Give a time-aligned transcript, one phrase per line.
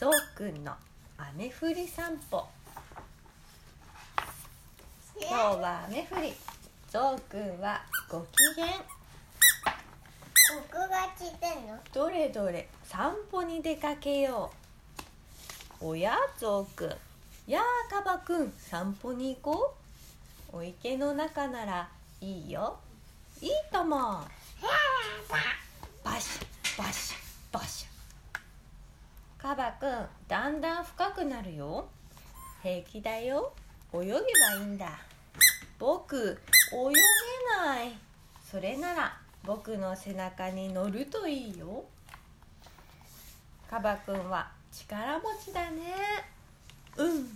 [0.00, 0.72] ゾウくんの
[1.18, 2.48] 雨降り散歩。
[5.20, 6.32] 今日は雨降り。
[6.90, 8.26] ゾウくんはご機
[8.56, 8.66] 嫌。
[8.68, 8.72] こ
[10.72, 11.78] こがついてんの？
[11.92, 14.50] どれどれ散歩に出かけよ
[15.82, 15.88] う。
[15.88, 16.96] おやゾウくん。
[17.46, 17.62] やあ
[17.94, 19.74] カバくん散歩に行こ
[20.54, 20.56] う。
[20.56, 21.90] お池の中なら
[22.22, 22.78] いいよ。
[23.42, 24.22] いいとも。
[26.02, 26.40] バシ
[26.78, 27.09] バシ
[29.50, 31.88] カバくんだんだん深くなるよ。
[32.62, 33.52] 平気だよ。
[33.92, 34.18] 泳げば
[34.60, 34.96] いいんだ。
[35.76, 36.94] 僕泳げ
[37.58, 37.98] ない。
[38.48, 41.84] それなら僕の背中に乗るといいよ。
[43.68, 45.94] カバくんは力持ちだね。
[46.96, 47.26] うんうん。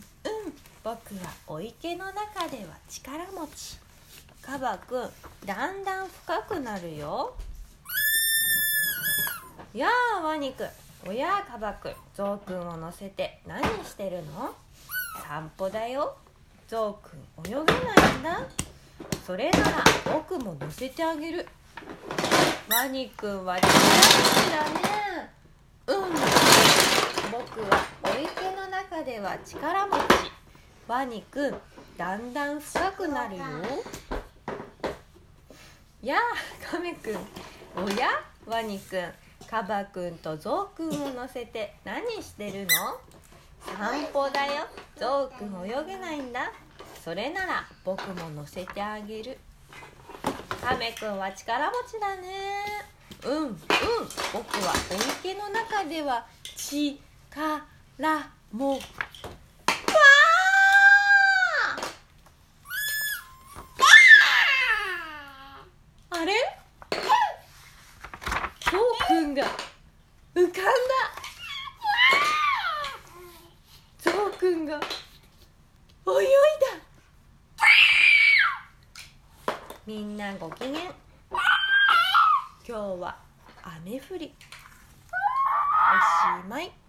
[0.85, 3.77] 僕はお池の中では力持ち。
[4.41, 5.11] カバくん
[5.45, 7.35] だんだん深くなるよ。
[9.75, 10.69] やあワニくん
[11.07, 14.55] おやカバくんゾウくんを乗せて何してるの？
[15.23, 16.17] 散歩だよ。
[16.67, 17.15] ゾウく
[17.47, 17.65] ん泳げない
[18.21, 18.43] んだ。
[19.27, 21.47] それなら僕も乗せてあげる。
[22.71, 25.31] ワニくんは力持ちだね。
[25.89, 25.97] うん。
[27.31, 30.01] 僕はお池の中では力持ち。
[30.89, 31.55] ワニくん
[31.99, 33.45] だんだん深くなるよ。
[36.03, 36.21] やあ
[36.71, 37.17] カメくん。
[37.77, 38.09] おや？
[38.47, 39.13] ワニくん
[39.55, 42.99] カバくんとゾウくんを乗せて何してるの？
[43.73, 44.67] 散歩だよ。
[44.97, 46.53] ゾウくん泳げないんだ。
[47.05, 49.39] それなら僕も乗せてあげる。
[50.61, 52.65] カメくんは力持ちだね。
[53.25, 53.57] うんうん。
[54.33, 56.99] 僕はお池の中では力
[58.51, 58.79] もわ
[66.11, 66.64] ああれ？
[69.25, 69.43] 分が
[70.35, 70.71] 浮かんだ。
[73.99, 74.85] ゾウくんが泳いだ。
[79.87, 80.93] みんなご機嫌今
[82.67, 83.17] 日は
[83.63, 84.35] 雨降り。
[85.11, 86.84] おしまい。